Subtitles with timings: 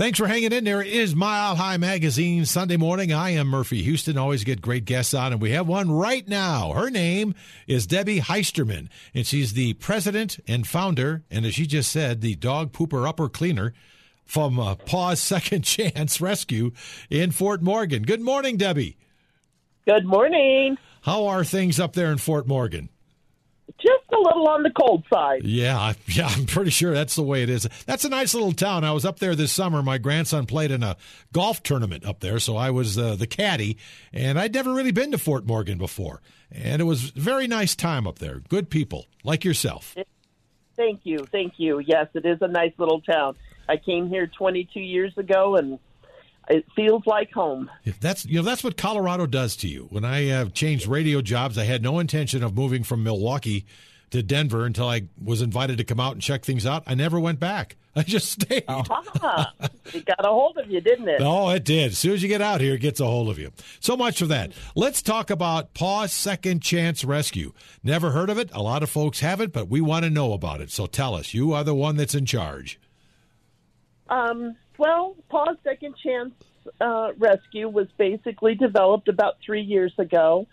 [0.00, 0.80] Thanks for hanging in there.
[0.80, 3.12] It is Mile High Magazine Sunday morning.
[3.12, 4.16] I am Murphy Houston.
[4.16, 6.72] Always get great guests on, and we have one right now.
[6.72, 7.34] Her name
[7.66, 12.34] is Debbie Heistermann, and she's the president and founder, and as she just said, the
[12.34, 13.74] dog pooper upper cleaner
[14.24, 16.72] from uh, Paws Second Chance Rescue
[17.10, 18.02] in Fort Morgan.
[18.02, 18.96] Good morning, Debbie.
[19.84, 20.78] Good morning.
[21.02, 22.88] How are things up there in Fort Morgan?
[23.78, 25.42] Just a little on the cold side.
[25.44, 27.68] Yeah, yeah, I'm pretty sure that's the way it is.
[27.86, 28.84] That's a nice little town.
[28.84, 29.82] I was up there this summer.
[29.82, 30.96] My grandson played in a
[31.32, 33.76] golf tournament up there, so I was uh, the caddy,
[34.12, 36.20] and I'd never really been to Fort Morgan before.
[36.50, 38.40] And it was a very nice time up there.
[38.48, 39.94] Good people, like yourself.
[40.76, 41.78] Thank you, thank you.
[41.78, 43.36] Yes, it is a nice little town.
[43.68, 45.78] I came here 22 years ago, and
[46.50, 47.70] it feels like home.
[48.00, 49.86] That's you know that's what Colorado does to you.
[49.90, 53.64] When I uh, changed radio jobs, I had no intention of moving from Milwaukee
[54.10, 56.82] to Denver until I was invited to come out and check things out.
[56.86, 57.76] I never went back.
[57.96, 58.64] I just stayed.
[58.68, 59.46] Uh-huh.
[59.92, 61.20] it got a hold of you, didn't it?
[61.20, 61.92] Oh, it did.
[61.92, 63.52] As soon as you get out here, it gets a hold of you.
[63.80, 64.52] So much for that.
[64.74, 67.52] Let's talk about Paws Second Chance Rescue.
[67.82, 68.50] Never heard of it.
[68.52, 70.70] A lot of folks haven't, but we want to know about it.
[70.70, 71.34] So tell us.
[71.34, 72.80] You are the one that's in charge.
[74.08, 76.32] Um, well, Paws Second Chance
[76.80, 80.46] uh, Rescue was basically developed about three years ago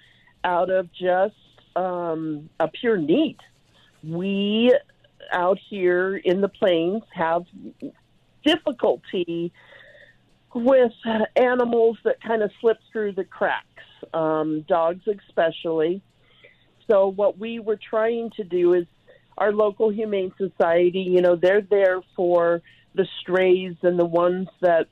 [0.44, 1.34] out of just
[1.78, 3.38] um, a pure need.
[4.04, 4.78] We
[5.32, 7.46] out here in the plains have
[8.46, 9.54] difficulty
[10.54, 10.92] with
[11.38, 13.66] animals that kind of slip through the cracks,
[14.14, 16.02] um, dogs especially.
[16.92, 18.88] So, what we were trying to do is
[19.38, 22.62] our local humane society, you know, they're there for
[22.98, 24.88] the strays and the ones that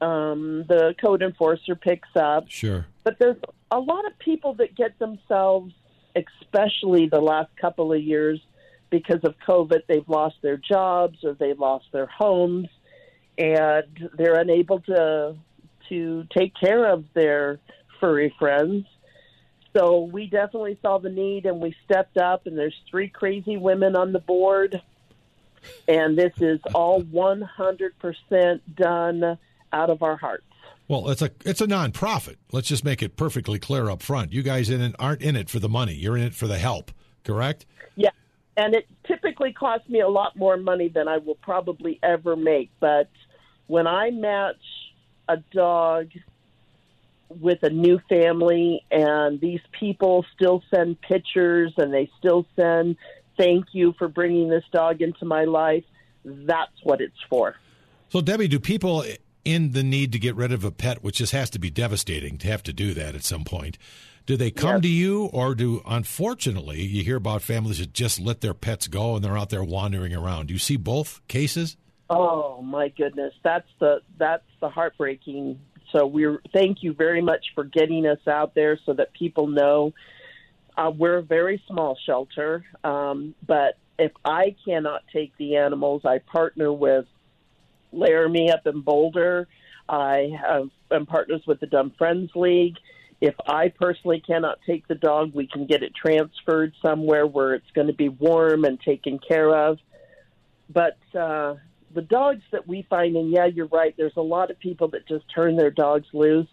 [0.00, 2.48] um, the code enforcer picks up.
[2.48, 2.86] Sure.
[3.04, 3.36] But there's
[3.70, 5.72] a lot of people that get themselves,
[6.16, 8.40] especially the last couple of years,
[8.90, 12.68] because of COVID, they've lost their jobs or they've lost their homes,
[13.36, 15.36] and they're unable to
[15.88, 17.60] to take care of their
[18.00, 18.84] furry friends.
[19.76, 22.46] So we definitely saw the need, and we stepped up.
[22.46, 24.80] And there's three crazy women on the board,
[25.86, 29.38] and this is all 100% done
[29.72, 30.44] out of our hearts.
[30.88, 32.36] Well, it's a it's a nonprofit.
[32.50, 34.32] Let's just make it perfectly clear up front.
[34.32, 35.92] You guys in it aren't in it for the money.
[35.92, 36.90] You're in it for the help.
[37.24, 37.66] Correct?
[37.94, 38.10] Yeah,
[38.56, 42.70] and it typically costs me a lot more money than I will probably ever make.
[42.80, 43.10] But
[43.66, 44.56] when I match
[45.28, 46.08] a dog
[47.28, 52.96] with a new family, and these people still send pictures and they still send
[53.38, 55.84] thank you for bringing this dog into my life,
[56.24, 57.54] that's what it's for.
[58.10, 59.04] So, Debbie, do people
[59.48, 62.36] in the need to get rid of a pet, which just has to be devastating
[62.36, 63.78] to have to do that at some point.
[64.26, 64.82] Do they come yes.
[64.82, 69.16] to you, or do unfortunately you hear about families that just let their pets go
[69.16, 70.48] and they're out there wandering around?
[70.48, 71.78] Do you see both cases?
[72.10, 75.58] Oh my goodness, that's the that's the heartbreaking.
[75.92, 79.94] So we're thank you very much for getting us out there so that people know
[80.78, 82.64] uh, we're a very small shelter.
[82.84, 87.04] Um, but if I cannot take the animals, I partner with
[87.92, 89.48] Laramie up in Boulder.
[89.88, 92.76] I have am partners with the Dumb Friends League.
[93.20, 97.70] If I personally cannot take the dog, we can get it transferred somewhere where it's
[97.74, 99.78] going to be warm and taken care of.
[100.70, 101.56] But uh,
[101.92, 103.94] the dogs that we find, and yeah, you're right.
[103.96, 106.46] There's a lot of people that just turn their dogs loose.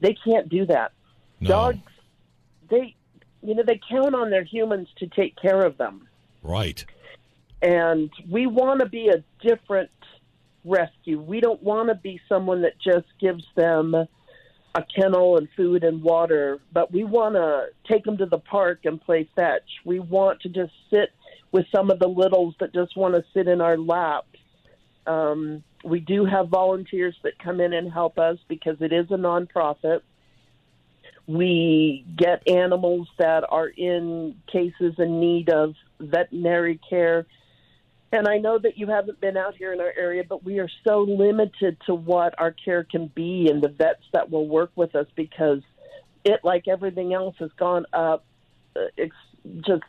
[0.00, 0.92] They can't do that.
[1.40, 1.48] No.
[1.48, 1.78] Dogs,
[2.68, 2.96] they,
[3.42, 6.08] you know, they count on their humans to take care of them.
[6.42, 6.84] Right.
[7.62, 9.90] And we want to be a different
[10.64, 11.20] rescue.
[11.20, 13.94] We don't want to be someone that just gives them
[14.74, 18.80] a kennel and food and water, but we want to take them to the park
[18.84, 19.68] and play fetch.
[19.84, 21.10] We want to just sit
[21.52, 24.38] with some of the littles that just want to sit in our laps.
[25.06, 29.16] Um, we do have volunteers that come in and help us because it is a
[29.16, 30.02] nonprofit.
[31.26, 37.26] We get animals that are in cases in need of veterinary care
[38.12, 40.68] and I know that you haven't been out here in our area, but we are
[40.84, 44.96] so limited to what our care can be and the vets that will work with
[44.96, 45.60] us because
[46.24, 48.24] it, like everything else, has gone up
[48.76, 49.14] uh, it's
[49.66, 49.82] just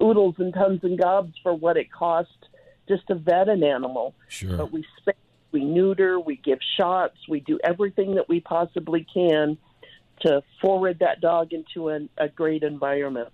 [0.00, 2.32] oodles and tons and gobs for what it costs
[2.88, 4.14] just to vet an animal.
[4.28, 4.56] Sure.
[4.56, 5.14] But we spay,
[5.50, 9.58] we neuter, we give shots, we do everything that we possibly can
[10.20, 13.28] to forward that dog into an, a great environment.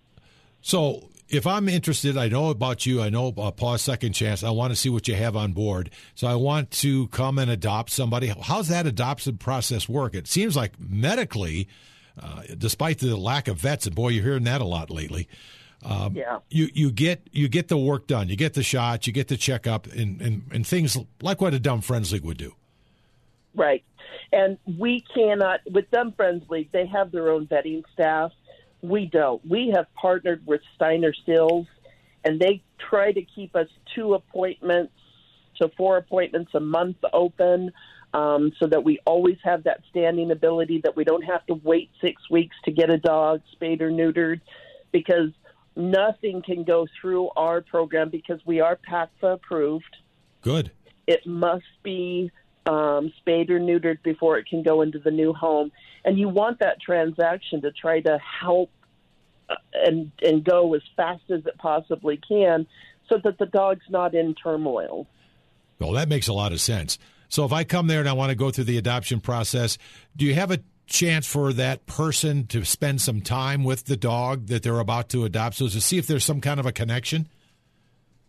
[0.63, 4.43] So if I'm interested, I know about you, I know about Paws Second Chance.
[4.43, 5.91] I want to see what you have on board.
[6.15, 8.29] So I want to come and adopt somebody.
[8.29, 10.15] How's that adoption process work?
[10.15, 11.69] It seems like medically,
[12.21, 15.29] uh, despite the lack of vets, and boy, you're hearing that a lot lately.
[15.85, 16.39] Um, yeah.
[16.49, 18.29] You you get you get the work done.
[18.29, 19.07] You get the shots.
[19.07, 22.39] You get the checkup, and, and and things like what a dumb friends league would
[22.39, 22.55] do.
[23.59, 23.85] Right.
[24.33, 28.31] And we cannot, with Dumb Friends League, they have their own vetting staff.
[28.83, 29.45] We don't.
[29.45, 31.67] We have partnered with Steiner Stills,
[32.25, 33.67] and they try to keep us
[33.97, 34.93] two appointments
[35.57, 37.73] to four appointments a month open
[38.15, 41.91] um, so that we always have that standing ability that we don't have to wait
[42.01, 44.41] six weeks to get a dog spayed or neutered
[44.93, 45.31] because
[45.75, 49.97] nothing can go through our program because we are PACFA approved.
[50.43, 50.71] Good.
[51.09, 52.31] It must be
[52.69, 55.73] um, spayed or neutered before it can go into the new home.
[56.05, 58.71] And you want that transaction to try to help
[59.49, 62.67] uh, and and go as fast as it possibly can,
[63.09, 65.07] so that the dog's not in turmoil.
[65.79, 66.99] Well, that makes a lot of sense.
[67.29, 69.79] So if I come there and I want to go through the adoption process,
[70.17, 74.47] do you have a chance for that person to spend some time with the dog
[74.47, 77.29] that they're about to adopt so to see if there's some kind of a connection?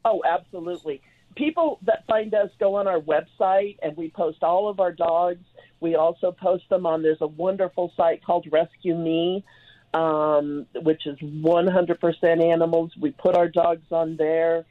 [0.06, 1.02] Oh, absolutely.
[1.40, 5.46] People that find us go on our website and we post all of our dogs.
[5.80, 9.46] We also post them on there's a wonderful site called Rescue Me,
[9.94, 12.92] um, which is 100% animals.
[13.00, 14.66] We put our dogs on there.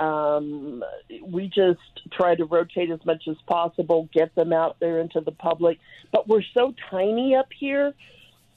[0.00, 0.82] Um,
[1.22, 1.80] we just
[2.10, 5.78] try to rotate as much as possible, get them out there into the public.
[6.10, 7.92] But we're so tiny up here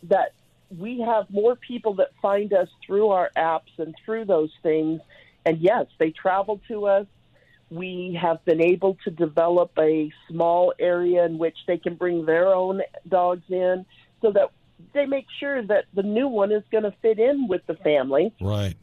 [0.03, 0.31] that
[0.79, 5.01] we have more people that find us through our apps and through those things.
[5.45, 7.07] And yes, they travel to us.
[7.69, 12.47] We have been able to develop a small area in which they can bring their
[12.47, 13.85] own dogs in
[14.21, 14.51] so that
[14.93, 18.33] they make sure that the new one is going to fit in with the family.
[18.39, 18.75] Right.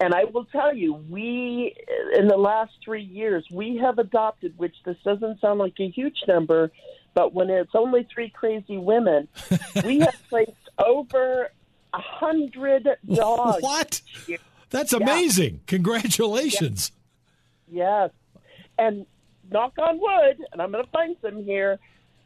[0.00, 1.76] And I will tell you, we,
[2.18, 6.16] in the last three years, we have adopted, which this doesn't sound like a huge
[6.26, 6.72] number,
[7.14, 9.28] but when it's only three crazy women,
[9.84, 10.50] we have placed
[10.84, 11.50] over
[11.94, 13.62] a hundred dogs.
[13.62, 14.02] What?
[14.70, 15.54] That's amazing.
[15.54, 15.60] Yeah.
[15.66, 16.90] Congratulations.
[17.72, 18.10] Yes.
[18.78, 19.06] And
[19.50, 21.78] knock on wood, and I'm going to find some here,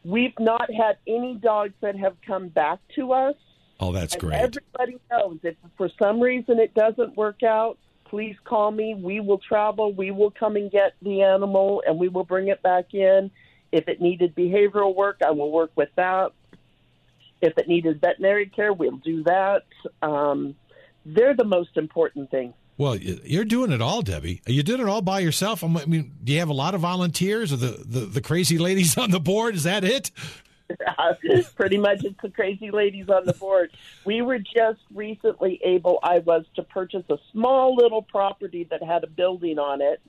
[0.03, 3.35] we've not had any dogs that have come back to us
[3.79, 4.35] Oh, that's and great.
[4.35, 8.95] Everybody knows if for some reason it doesn't work out, please call me.
[8.95, 9.93] We will travel.
[9.93, 13.29] We will come and get the animal and we will bring it back in.
[13.71, 16.31] If it needed behavioral work, I will work with that.
[17.41, 19.63] If it needed veterinary care, we'll do that.
[20.01, 20.55] Um,
[21.05, 22.53] they're the most important thing.
[22.77, 24.41] Well, you're doing it all, Debbie.
[24.45, 25.63] You did it all by yourself.
[25.63, 28.97] I mean, do you have a lot of volunteers or the, the, the crazy ladies
[28.97, 29.55] on the board?
[29.55, 30.11] Is that it?
[31.55, 33.71] pretty much it's the crazy ladies on the board.
[34.05, 39.03] We were just recently able, I was, to purchase a small little property that had
[39.03, 40.01] a building on it,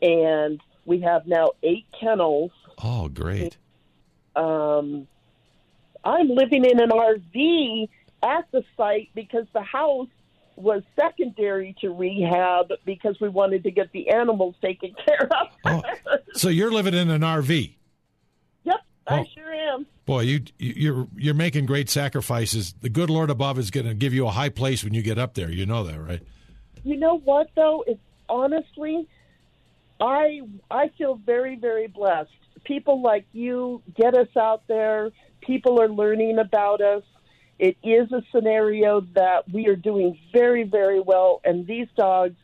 [0.00, 2.50] and we have now eight kennels.
[2.82, 3.56] Oh, great.
[4.34, 5.06] Um,
[6.04, 7.88] I'm living in an RV
[8.22, 10.08] at the site because the house
[10.56, 15.48] was secondary to rehab because we wanted to get the animals taken care of.
[15.64, 15.82] oh,
[16.34, 17.74] so you're living in an RV?
[18.64, 19.24] Yep, I oh.
[19.34, 19.86] sure am.
[20.04, 22.74] Boy, you you're you're making great sacrifices.
[22.80, 25.18] The good Lord above is going to give you a high place when you get
[25.18, 25.50] up there.
[25.50, 26.22] You know that, right?
[26.82, 27.84] You know what though?
[27.86, 29.08] It's honestly,
[30.00, 30.40] I
[30.70, 32.30] I feel very very blessed.
[32.64, 35.10] People like you get us out there.
[35.40, 37.02] People are learning about us.
[37.62, 41.40] It is a scenario that we are doing very very well.
[41.44, 42.36] And these dogs,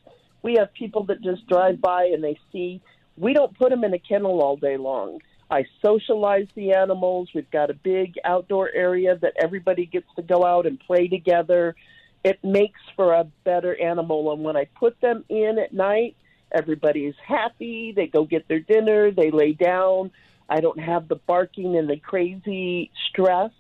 [0.43, 2.81] we have people that just drive by and they see.
[3.17, 5.19] We don't put them in a kennel all day long
[5.51, 7.31] I socialize the animals.
[7.35, 11.75] We've got a big outdoor area that everybody gets to go out and play together.
[12.23, 14.33] It makes for a better animal.
[14.33, 16.17] And when I put them in at night,
[16.53, 17.93] everybody's happy.
[17.97, 20.11] They go get their dinner, they lay down.
[20.51, 23.51] I don't have the barking and the crazy stress.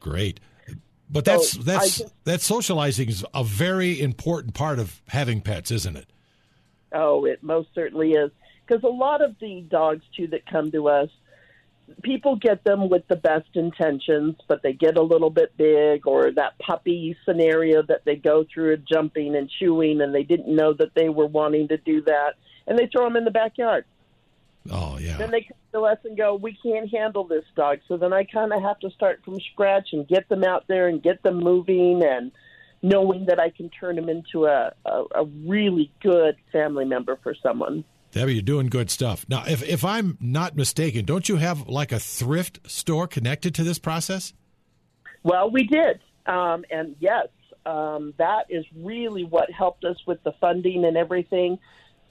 [0.00, 0.40] Great.
[1.14, 5.70] But that's so that's just, that socializing is a very important part of having pets,
[5.70, 6.08] isn't it?
[6.92, 8.32] Oh, it most certainly is
[8.66, 11.08] because a lot of the dogs too that come to us
[12.02, 16.30] people get them with the best intentions but they get a little bit big or
[16.32, 20.94] that puppy scenario that they go through jumping and chewing and they didn't know that
[20.94, 23.84] they were wanting to do that and they throw them in the backyard
[24.70, 27.96] oh yeah then they come to us and go we can't handle this dog so
[27.96, 31.02] then i kind of have to start from scratch and get them out there and
[31.02, 32.32] get them moving and
[32.82, 37.34] knowing that i can turn them into a, a, a really good family member for
[37.42, 39.26] someone Debbie, you're doing good stuff.
[39.28, 43.64] Now, if, if I'm not mistaken, don't you have like a thrift store connected to
[43.64, 44.32] this process?
[45.24, 45.98] Well, we did.
[46.24, 47.26] Um, and yes,
[47.66, 51.58] um, that is really what helped us with the funding and everything.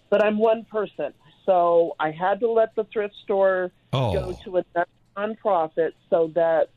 [0.10, 1.14] But I'm one person.
[1.46, 4.14] So I had to let the thrift store oh.
[4.14, 4.86] go to a
[5.18, 6.70] nonprofit so that,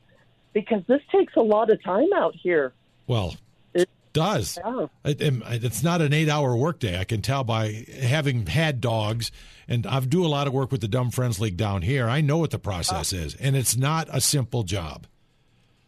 [0.53, 2.73] because this takes a lot of time out here.
[3.07, 3.35] Well,
[3.73, 4.87] it, Does Yeah.
[5.05, 5.19] it,
[5.63, 6.99] it's not an eight-hour workday.
[6.99, 9.31] I can tell by having had dogs,
[9.67, 12.09] and I do a lot of work with the Dumb Friends League down here.
[12.09, 13.17] I know what the process uh.
[13.17, 15.07] is, and it's not a simple job.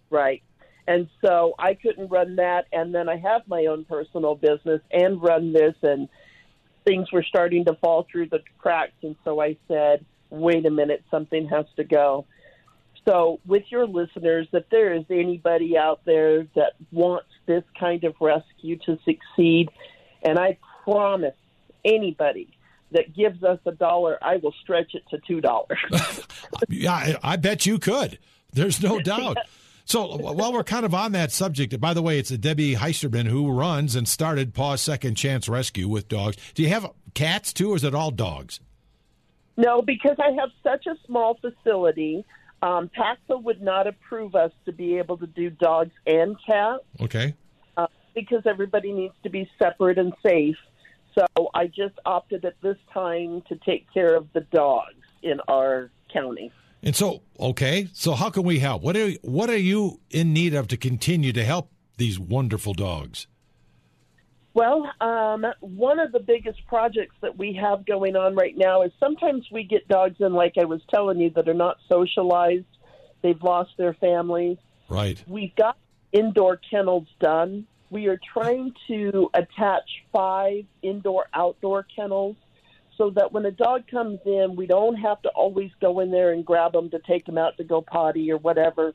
[0.10, 0.42] Right.
[0.88, 2.66] And so I couldn't run that.
[2.72, 6.10] And then I have my own personal business and run this, and
[6.86, 8.94] things were starting to fall through the cracks.
[9.04, 12.26] And so I said, wait a minute, something has to go.
[13.08, 18.14] So, with your listeners, if there is anybody out there that wants this kind of
[18.20, 19.70] rescue to succeed,
[20.22, 21.36] and I promise
[21.86, 22.50] anybody
[22.92, 25.80] that gives us a dollar, I will stretch it to two dollars.
[26.68, 28.20] Yeah, I, I bet you could.
[28.54, 29.38] There's no doubt.
[29.90, 33.50] So while we're kind of on that subject, by the way, it's Debbie Heistermann who
[33.52, 36.38] runs and started Paws Second Chance Rescue with dogs.
[36.54, 38.60] Do you have cats too, or is it all dogs?
[39.58, 42.24] No, because I have such a small facility.
[42.62, 47.34] Um, PACFA would not approve us to be able to do dogs and cats Okay.
[47.76, 50.58] uh, because everybody needs to be separate and safe.
[51.16, 54.94] So I just opted at this time to take care of the dogs
[55.24, 56.52] in our county.
[56.82, 58.82] And so, okay, so how can we help?
[58.82, 63.28] What are what are you in need of to continue to help these wonderful dogs?
[64.54, 68.92] Well, um, one of the biggest projects that we have going on right now is
[69.00, 72.66] sometimes we get dogs in, like I was telling you, that are not socialized.
[73.22, 74.58] They've lost their families.
[74.90, 75.24] Right.
[75.28, 75.78] We've got
[76.12, 77.68] indoor kennels done.
[77.90, 82.38] We are trying to attach five indoor outdoor kennels
[83.00, 86.34] so that when a dog comes in, we don't have to always go in there
[86.34, 88.94] and grab them to take them out to go potty or whatever.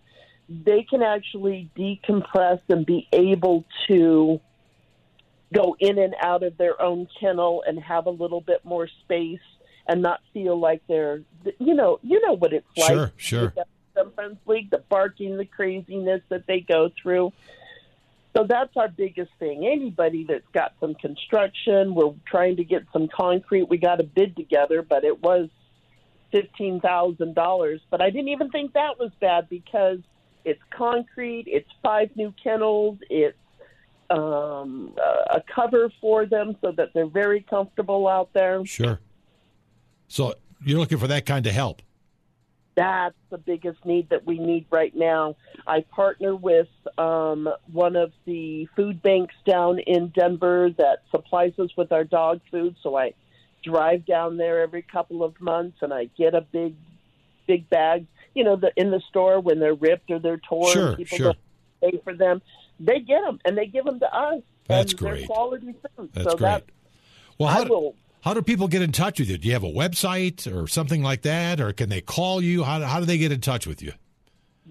[0.49, 4.40] They can actually decompress and be able to
[5.54, 9.40] go in and out of their own kennel and have a little bit more space
[9.88, 11.23] and not feel like they're
[11.58, 13.52] you know you know what it's like Sure, sure.
[13.54, 17.32] with the friends league the barking the craziness that they go through
[18.37, 23.09] so that's our biggest thing anybody that's got some construction we're trying to get some
[23.09, 25.49] concrete we got a bid together but it was
[26.33, 29.99] fifteen thousand dollars but i didn't even think that was bad because
[30.45, 33.37] it's concrete it's five new kennels it's
[34.11, 34.95] um,
[35.31, 38.64] a cover for them so that they're very comfortable out there.
[38.64, 39.00] Sure.
[40.09, 41.83] So you're looking for that kind of help.
[42.76, 45.37] That's the biggest need that we need right now.
[45.66, 51.71] I partner with um, one of the food banks down in Denver that supplies us
[51.76, 52.75] with our dog food.
[52.83, 53.14] So I
[53.62, 56.75] drive down there every couple of months and I get a big,
[57.47, 58.07] big bag.
[58.35, 61.33] You know, the, in the store when they're ripped or they're torn, Sure, people sure.
[61.83, 62.43] don't pay for them.
[62.81, 64.43] They get them and they give them to us.
[64.66, 65.26] That's and great.
[65.26, 66.11] quality food.
[66.12, 66.40] That's so great.
[66.49, 66.64] That,
[67.38, 69.38] Well, I how, will how do people get in touch with you?
[69.38, 72.64] Do you have a website or something like that, or can they call you?
[72.64, 73.93] How, how do they get in touch with you?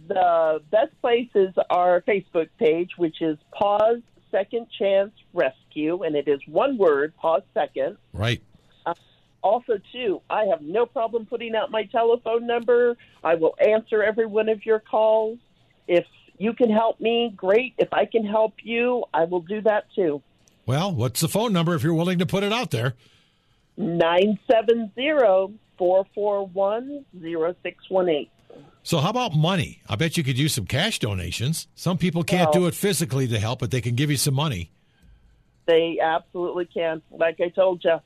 [0.07, 6.27] the best place is our Facebook page, which is Paws Second Chance Rescue, and it
[6.27, 7.97] is one word, Paws Second.
[8.11, 8.41] Right.
[8.85, 8.93] Uh,
[9.41, 12.97] also, too, I have no problem putting out my telephone number.
[13.23, 15.37] I will answer every one of your calls.
[15.87, 16.05] If
[16.37, 17.75] you can help me, great.
[17.77, 20.21] If I can help you, I will do that too.
[20.65, 22.95] Well, what's the phone number if you're willing to put it out there?
[23.77, 28.27] 970 441 0618.
[28.83, 29.81] So, how about money?
[29.89, 31.67] I bet you could use some cash donations.
[31.75, 34.33] Some people can't Well- do it physically to help, but they can give you some
[34.35, 34.69] money.
[35.65, 37.01] They absolutely can.
[37.09, 37.99] Like I told you,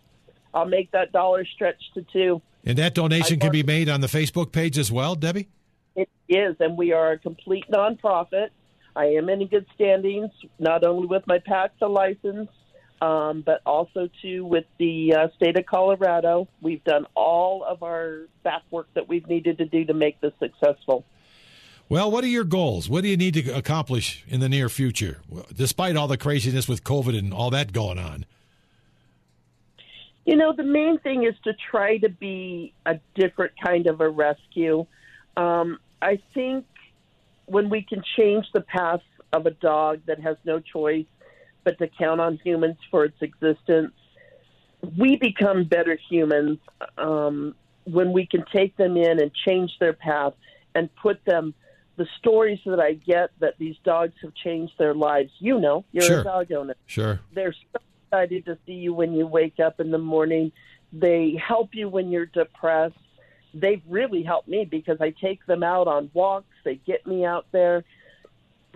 [0.53, 2.41] I'll make that dollar stretch to two.
[2.65, 5.47] And that donation can be made on the Facebook page as well, Debbie?
[5.95, 8.49] It is, and we are a complete nonprofit.
[8.95, 12.49] I am in good standings, not only with my PACFA license,
[13.01, 16.47] um, but also too with the uh, state of Colorado.
[16.61, 20.33] We've done all of our back work that we've needed to do to make this
[20.39, 21.05] successful.
[21.89, 22.89] Well, what are your goals?
[22.89, 25.21] What do you need to accomplish in the near future,
[25.55, 28.25] despite all the craziness with COVID and all that going on?
[30.25, 34.09] You know, the main thing is to try to be a different kind of a
[34.09, 34.85] rescue.
[35.37, 36.65] Um, I think
[37.45, 38.99] when we can change the path
[39.31, 41.05] of a dog that has no choice
[41.67, 43.91] but to count on humans for its existence,
[44.97, 46.59] we become better humans
[46.97, 50.31] um, when we can take them in and change their path
[50.75, 51.53] and put them.
[51.97, 56.03] The stories that I get that these dogs have changed their lives, you know, you're
[56.05, 56.21] Sure.
[56.21, 57.19] a dog owner Sure.
[57.33, 60.53] they're so excited to see you when you wake up in the morning.
[60.93, 62.95] They help you when you're depressed.
[63.53, 66.55] They've really helped me because I take them out on walks.
[66.63, 67.83] They get me out there.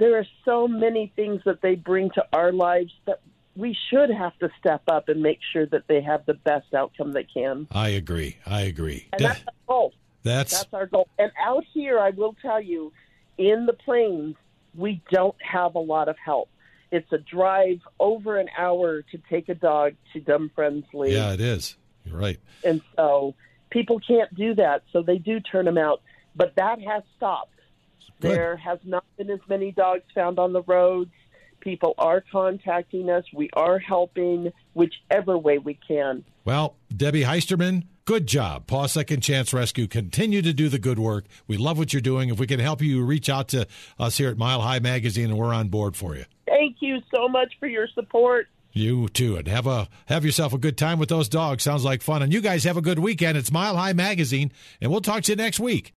[0.01, 3.21] There are so many things that they bring to our lives that
[3.55, 7.11] we should have to step up and make sure that they have the best outcome
[7.11, 7.67] they can.
[7.69, 8.37] I agree.
[8.47, 9.05] I agree.
[9.13, 9.93] And that's our goal.
[10.23, 11.07] that's That's our goal.
[11.19, 12.91] And out here, I will tell you,
[13.37, 14.37] in the plains,
[14.73, 16.49] we don't have a lot of help.
[16.91, 21.13] It's a drive over an hour to take a dog to Dumb Friendly.
[21.13, 21.77] Yeah, it is.
[22.05, 22.39] You're right.
[22.65, 23.35] And so
[23.69, 26.01] people can't do that, so they do turn them out.
[26.35, 27.53] But that has stopped.
[28.19, 28.31] Good.
[28.31, 31.11] There has not been as many dogs found on the roads.
[31.59, 33.23] People are contacting us.
[33.33, 36.23] We are helping whichever way we can.
[36.43, 38.65] Well, Debbie Heistermann, good job.
[38.65, 39.87] Paw Second Chance Rescue.
[39.87, 41.25] Continue to do the good work.
[41.47, 42.29] We love what you're doing.
[42.29, 43.67] If we can help you, reach out to
[43.99, 46.25] us here at Mile High Magazine, and we're on board for you.
[46.47, 48.47] Thank you so much for your support.
[48.73, 51.63] You too, and have a have yourself a good time with those dogs.
[51.63, 52.21] Sounds like fun.
[52.21, 53.37] And you guys have a good weekend.
[53.37, 55.89] It's Mile High Magazine, and we'll talk to you next week.